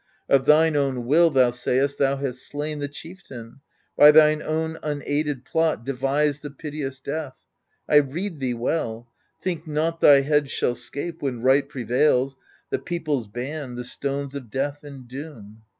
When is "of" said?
0.27-0.45, 14.33-14.49